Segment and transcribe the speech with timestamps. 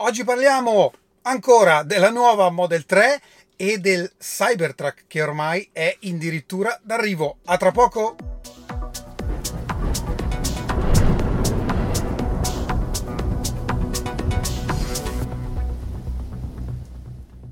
[0.00, 0.92] Oggi parliamo
[1.22, 3.20] ancora della nuova Model 3
[3.56, 7.38] e del Cybertruck che ormai è addirittura d'arrivo.
[7.46, 8.14] A tra poco!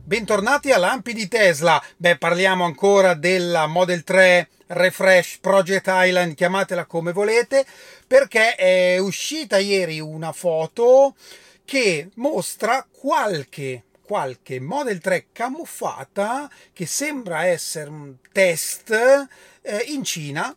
[0.05, 1.83] Bentornati a Lampi di Tesla.
[1.97, 7.67] Beh, parliamo ancora della Model 3 Refresh Project Island, chiamatela come volete,
[8.07, 11.17] perché è uscita ieri una foto
[11.67, 20.55] che mostra qualche qualche Model 3 camuffata che sembra essere un test eh, in Cina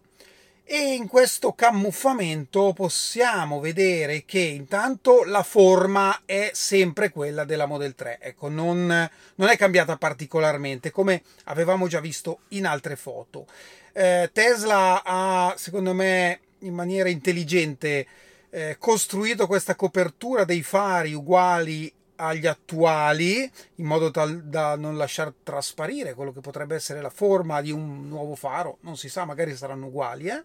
[0.63, 7.95] e in questo camuffamento possiamo vedere che intanto la forma è sempre quella della Model
[7.95, 13.47] 3, ecco, non, non è cambiata particolarmente come avevamo già visto in altre foto.
[13.93, 18.05] Eh, Tesla ha, secondo me, in maniera intelligente
[18.49, 25.33] eh, costruito questa copertura dei fari uguali agli attuali in modo tal da non lasciar
[25.41, 28.77] trasparire quello che potrebbe essere la forma di un nuovo faro.
[28.81, 30.43] Non si sa magari saranno uguali eh?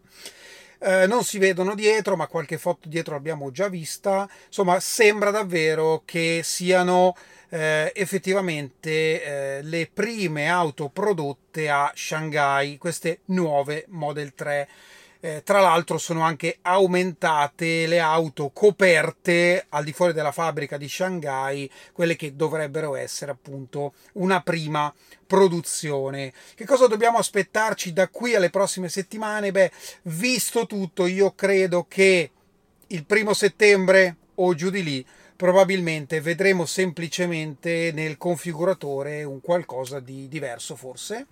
[0.78, 4.28] Eh, non si vedono dietro ma qualche foto dietro l'abbiamo già vista.
[4.46, 7.16] Insomma sembra davvero che siano
[7.48, 9.22] eh, effettivamente
[9.58, 14.68] eh, le prime auto prodotte a Shanghai queste nuove Model 3
[15.24, 20.86] eh, tra l'altro sono anche aumentate le auto coperte al di fuori della fabbrica di
[20.86, 24.92] Shanghai, quelle che dovrebbero essere appunto una prima
[25.26, 26.30] produzione.
[26.54, 29.50] Che cosa dobbiamo aspettarci da qui alle prossime settimane?
[29.50, 32.30] Beh, visto tutto, io credo che
[32.88, 40.28] il primo settembre o giù di lì probabilmente vedremo semplicemente nel configuratore un qualcosa di
[40.28, 41.26] diverso forse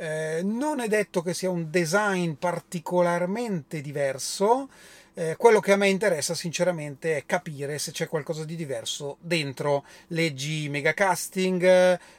[0.00, 4.68] eh, non è detto che sia un design particolarmente diverso.
[5.14, 9.84] Eh, quello che a me interessa sinceramente è capire se c'è qualcosa di diverso dentro
[10.08, 11.64] leggi megacasting,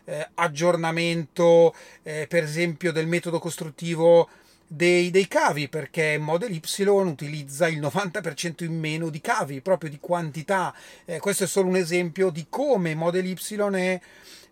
[0.03, 4.27] eh, aggiornamento eh, per esempio del metodo costruttivo
[4.67, 10.00] dei, dei, cavi perché Model Y utilizza il 90% in meno di cavi, proprio di
[10.00, 10.75] quantità.
[11.06, 13.35] Eh, questo è solo un esempio di come Model Y
[13.75, 14.00] è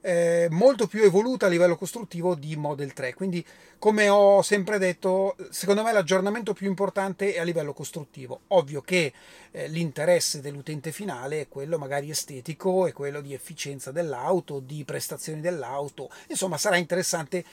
[0.02, 3.14] eh, molto più evoluta a livello costruttivo di Model 3.
[3.14, 3.46] Quindi,
[3.78, 8.42] come ho sempre detto, secondo me l'aggiornamento più importante è a livello costruttivo.
[8.50, 9.12] Ovvio che
[9.52, 15.42] eh, l'interesse dell'utente finale è quello magari estetico, è quello di efficienza dell'auto, di prestazioni
[15.42, 16.10] dell'auto.
[16.28, 17.44] Insomma, sarà interessante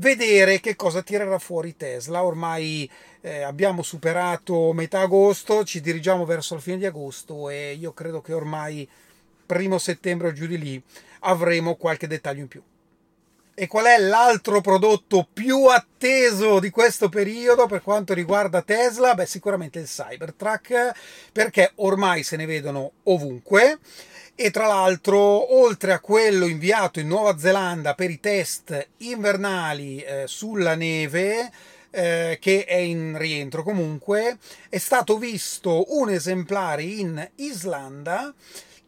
[0.00, 2.24] vedere che cosa tirerà fuori Tesla.
[2.24, 2.90] Ormai
[3.20, 8.20] eh, abbiamo superato metà agosto, ci dirigiamo verso la fine di agosto e io credo
[8.20, 8.88] che ormai
[9.50, 10.80] primo settembre o giù di lì
[11.22, 12.62] avremo qualche dettaglio in più.
[13.52, 19.14] E qual è l'altro prodotto più atteso di questo periodo per quanto riguarda Tesla?
[19.14, 20.92] Beh, sicuramente il Cybertruck,
[21.32, 23.80] perché ormai se ne vedono ovunque.
[24.36, 30.22] E tra l'altro, oltre a quello inviato in Nuova Zelanda per i test invernali eh,
[30.26, 31.50] sulla neve,
[31.90, 34.38] eh, che è in rientro comunque,
[34.68, 38.32] è stato visto un esemplare in Islanda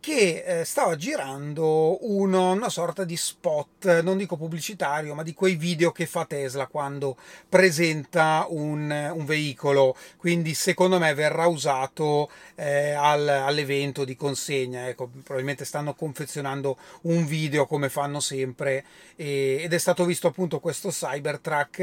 [0.02, 5.54] che eh, stava girando uno, una sorta di spot, non dico pubblicitario, ma di quei
[5.54, 7.16] video che fa Tesla quando
[7.48, 9.94] presenta un, un veicolo.
[10.16, 14.88] Quindi secondo me verrà usato eh, al, all'evento di consegna.
[14.88, 18.84] Ecco, probabilmente stanno confezionando un video come fanno sempre
[19.14, 21.78] e, ed è stato visto appunto questo Cybertruck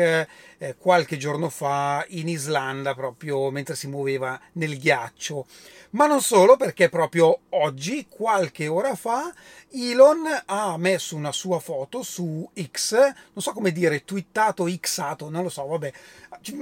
[0.57, 5.45] eh, qualche giorno fa in Islanda proprio mentre si muoveva nel ghiaccio.
[5.91, 9.33] Ma non solo perché proprio oggi qualche ora fa
[9.71, 15.43] Elon ha messo una sua foto su X, non so come dire, twittato, xato, non
[15.43, 15.93] lo so, vabbè,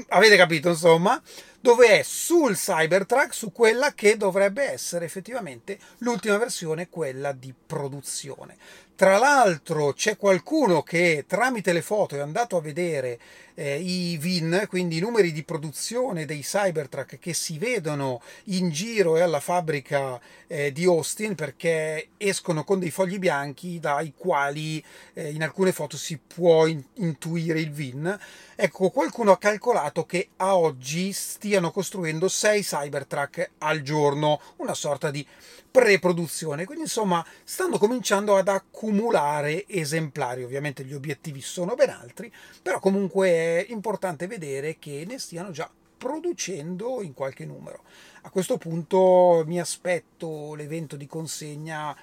[0.09, 1.21] avete capito insomma,
[1.59, 8.55] dove è sul Cybertruck, su quella che dovrebbe essere effettivamente l'ultima versione, quella di produzione.
[8.97, 13.19] Tra l'altro c'è qualcuno che tramite le foto è andato a vedere
[13.53, 19.15] eh, i VIN, quindi i numeri di produzione dei Cybertruck che si vedono in giro
[19.15, 24.83] e alla fabbrica eh, di Austin perché escono con dei fogli bianchi dai quali
[25.13, 28.19] eh, in alcune foto si può in- intuire il VIN.
[28.55, 31.13] Ecco, qualcuno ha calcolato che a oggi
[31.47, 35.25] stiano costruendo 6 Cybertruck al giorno, una sorta di
[35.71, 36.65] pre-produzione.
[36.65, 40.43] Quindi, insomma, stanno cominciando ad accumulare esemplari.
[40.43, 42.29] Ovviamente gli obiettivi sono ben altri,
[42.61, 47.83] però comunque è importante vedere che ne stiano già producendo in qualche numero.
[48.23, 51.95] A questo punto mi aspetto l'evento di consegna,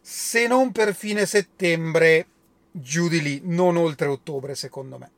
[0.00, 2.26] se non per fine settembre,
[2.72, 5.10] giù di lì, non oltre ottobre, secondo me.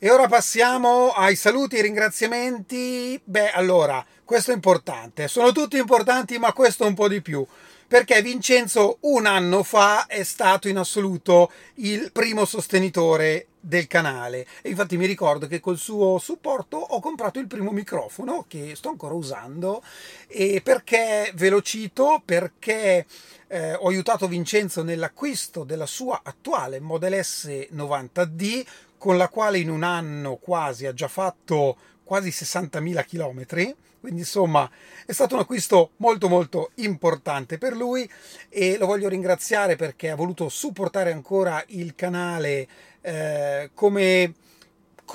[0.00, 3.20] E ora passiamo ai saluti e ringraziamenti.
[3.24, 5.26] Beh, allora, questo è importante.
[5.26, 7.44] Sono tutti importanti, ma questo un po' di più.
[7.88, 14.68] perché Vincenzo un anno fa è stato in assoluto il primo sostenitore del canale e
[14.68, 19.14] infatti mi ricordo che col suo supporto ho comprato il primo microfono che sto ancora
[19.14, 19.82] usando
[20.26, 23.06] e perché ve lo cito perché
[23.48, 28.66] eh, ho aiutato Vincenzo nell'acquisto della sua attuale Model S 90D
[28.98, 34.68] con la quale in un anno quasi ha già fatto quasi 60.000 km quindi insomma
[35.06, 38.08] è stato un acquisto molto molto importante per lui
[38.48, 42.68] e lo voglio ringraziare perché ha voluto supportare ancora il canale
[43.00, 44.34] eh, come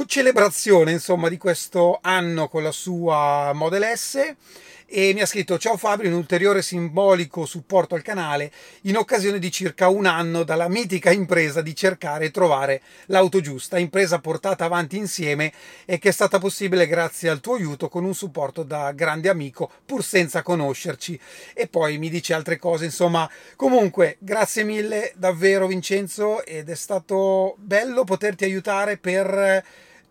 [0.07, 4.35] celebrazione insomma di questo anno con la sua Model S
[4.85, 8.51] e mi ha scritto ciao Fabio un ulteriore simbolico supporto al canale
[8.83, 13.77] in occasione di circa un anno dalla mitica impresa di cercare e trovare l'auto giusta
[13.77, 15.51] impresa portata avanti insieme
[15.85, 19.69] e che è stata possibile grazie al tuo aiuto con un supporto da grande amico
[19.85, 21.19] pur senza conoscerci.
[21.53, 23.29] E poi mi dice altre cose insomma.
[23.55, 29.63] Comunque grazie mille davvero Vincenzo ed è stato bello poterti aiutare per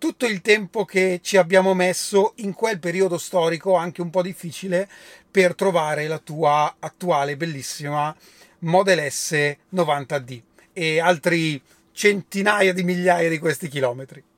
[0.03, 4.89] tutto il tempo che ci abbiamo messo in quel periodo storico, anche un po' difficile,
[5.31, 8.13] per trovare la tua attuale bellissima
[8.61, 10.41] Model S 90D
[10.73, 11.63] e altri
[11.93, 14.32] centinaia di migliaia di questi chilometri.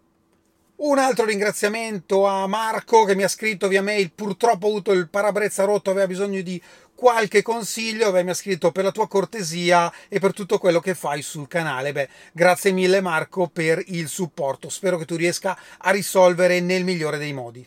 [0.77, 5.09] Un altro ringraziamento a Marco che mi ha scritto via mail, purtroppo ho avuto il
[5.09, 6.61] parabrezza rotto, aveva bisogno di
[6.97, 10.97] qualche consiglio, beh, mi ha scritto per la tua cortesia e per tutto quello che
[10.97, 11.93] fai sul canale.
[11.93, 17.19] Beh, grazie mille Marco per il supporto, spero che tu riesca a risolvere nel migliore
[17.19, 17.67] dei modi.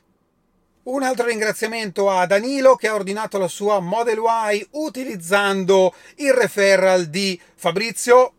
[0.84, 4.20] Un altro ringraziamento a Danilo che ha ordinato la sua Model
[4.52, 8.34] Y utilizzando il referral di Fabrizio.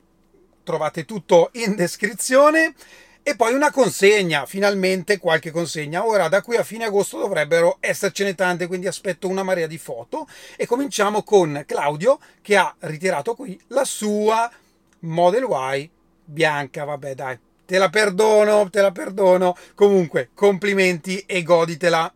[0.62, 2.74] Trovate tutto in descrizione
[3.28, 6.06] e poi una consegna, finalmente qualche consegna.
[6.06, 10.26] Ora da qui a fine agosto dovrebbero essercene tante, quindi aspetto una marea di foto
[10.56, 14.50] e cominciamo con Claudio che ha ritirato qui la sua
[15.00, 15.90] Model Y
[16.24, 19.54] bianca, vabbè dai, te la perdono, te la perdono.
[19.74, 22.10] Comunque, complimenti e goditela.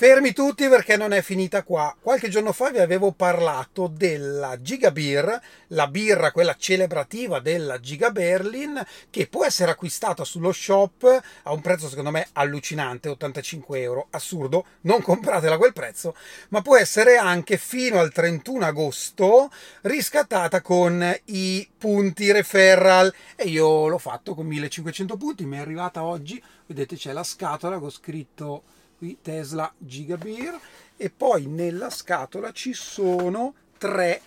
[0.00, 1.92] Fermi tutti perché non è finita qua.
[2.00, 5.40] Qualche giorno fa vi avevo parlato della Giga Beer,
[5.70, 8.80] la birra, quella celebrativa della Giga Berlin,
[9.10, 14.66] che può essere acquistata sullo shop a un prezzo secondo me allucinante, 85 euro, assurdo,
[14.82, 16.14] non compratela a quel prezzo,
[16.50, 19.50] ma può essere anche fino al 31 agosto
[19.80, 23.12] riscattata con i punti referral.
[23.34, 27.78] E io l'ho fatto con 1500 punti, mi è arrivata oggi, vedete c'è la scatola
[27.78, 28.62] ho scritto
[28.98, 30.60] qui Tesla Gigabeer.
[30.96, 34.22] E poi nella scatola ci sono tre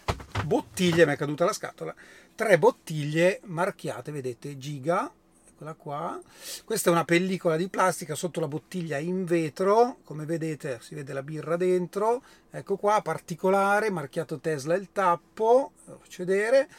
[0.45, 1.93] bottiglie, mi è caduta la scatola,
[2.33, 5.11] tre bottiglie marchiate, vedete, Giga,
[5.49, 6.21] eccola qua,
[6.63, 11.11] questa è una pellicola di plastica sotto la bottiglia in vetro, come vedete si vede
[11.11, 16.69] la birra dentro, ecco qua, particolare, marchiato Tesla il tappo, lo faccio vedere,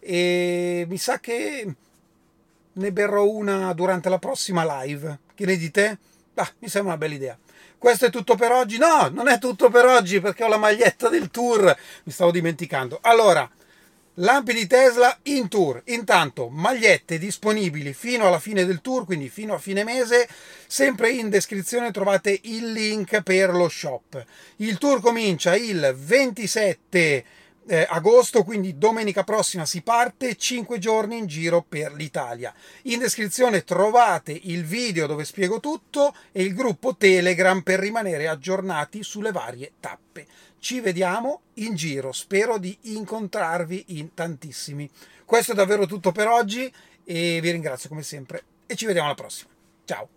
[0.00, 1.74] e mi sa che
[2.72, 5.98] ne berrò una durante la prossima live, che ne dite?
[6.34, 7.38] Ah, mi sembra una bella idea.
[7.76, 8.78] Questo è tutto per oggi?
[8.78, 11.76] No, non è tutto per oggi perché ho la maglietta del tour.
[12.04, 12.98] Mi stavo dimenticando.
[13.02, 13.48] Allora,
[14.14, 15.82] lampi di Tesla in tour.
[15.86, 20.28] Intanto, magliette disponibili fino alla fine del tour, quindi fino a fine mese.
[20.66, 24.24] Sempre in descrizione trovate il link per lo shop.
[24.56, 27.24] Il tour comincia il 27
[27.66, 32.52] eh, agosto, quindi domenica prossima si parte, 5 giorni in giro per l'Italia.
[32.82, 39.02] In descrizione trovate il video dove spiego tutto e il gruppo Telegram per rimanere aggiornati
[39.02, 40.26] sulle varie tappe.
[40.58, 44.88] Ci vediamo in giro, spero di incontrarvi in tantissimi.
[45.24, 46.72] Questo è davvero tutto per oggi
[47.04, 49.50] e vi ringrazio come sempre e ci vediamo alla prossima.
[49.84, 50.08] Ciao!